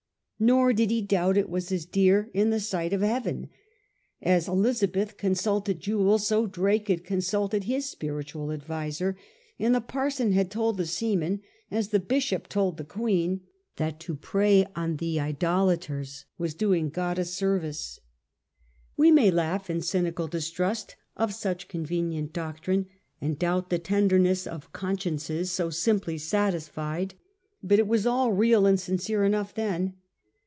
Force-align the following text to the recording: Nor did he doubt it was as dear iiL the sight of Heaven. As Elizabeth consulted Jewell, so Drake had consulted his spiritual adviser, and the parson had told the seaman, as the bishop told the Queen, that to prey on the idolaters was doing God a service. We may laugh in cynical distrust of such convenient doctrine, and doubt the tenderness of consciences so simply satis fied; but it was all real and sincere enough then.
Nor 0.43 0.73
did 0.73 0.89
he 0.89 1.03
doubt 1.03 1.37
it 1.37 1.49
was 1.51 1.71
as 1.71 1.85
dear 1.85 2.31
iiL 2.33 2.49
the 2.49 2.59
sight 2.59 2.93
of 2.93 3.01
Heaven. 3.01 3.47
As 4.23 4.47
Elizabeth 4.47 5.15
consulted 5.15 5.79
Jewell, 5.79 6.17
so 6.17 6.47
Drake 6.47 6.87
had 6.87 7.03
consulted 7.03 7.65
his 7.65 7.87
spiritual 7.87 8.51
adviser, 8.51 9.15
and 9.59 9.75
the 9.75 9.81
parson 9.81 10.31
had 10.31 10.49
told 10.49 10.77
the 10.77 10.87
seaman, 10.87 11.41
as 11.69 11.89
the 11.89 11.99
bishop 11.99 12.47
told 12.47 12.77
the 12.77 12.83
Queen, 12.83 13.41
that 13.75 13.99
to 13.99 14.15
prey 14.15 14.65
on 14.75 14.95
the 14.97 15.19
idolaters 15.19 16.25
was 16.39 16.55
doing 16.55 16.89
God 16.89 17.19
a 17.19 17.25
service. 17.25 17.99
We 18.97 19.11
may 19.11 19.29
laugh 19.29 19.69
in 19.69 19.81
cynical 19.81 20.27
distrust 20.27 20.95
of 21.15 21.35
such 21.35 21.67
convenient 21.67 22.33
doctrine, 22.33 22.87
and 23.21 23.37
doubt 23.37 23.69
the 23.69 23.77
tenderness 23.77 24.47
of 24.47 24.73
consciences 24.73 25.51
so 25.51 25.69
simply 25.69 26.17
satis 26.17 26.67
fied; 26.67 27.13
but 27.61 27.77
it 27.77 27.87
was 27.87 28.07
all 28.07 28.31
real 28.31 28.65
and 28.65 28.79
sincere 28.79 29.23
enough 29.23 29.53
then. 29.53 29.97